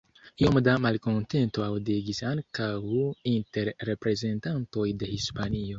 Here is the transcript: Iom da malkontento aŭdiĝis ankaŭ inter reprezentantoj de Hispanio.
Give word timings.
Iom 0.43 0.55
da 0.67 0.73
malkontento 0.85 1.65
aŭdiĝis 1.67 2.23
ankaŭ 2.31 2.73
inter 3.35 3.73
reprezentantoj 3.93 4.93
de 5.05 5.15
Hispanio. 5.17 5.69